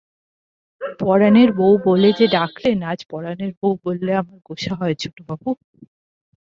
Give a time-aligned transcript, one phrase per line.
[0.99, 5.49] পরাণের বৌ বলে যে ডাকলেন আজ পরাণের বৌ বললে, আমার গোসা হয় ছোটবাবু।